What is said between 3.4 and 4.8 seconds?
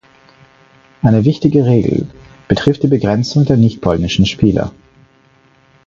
der nicht-polnischen Spieler.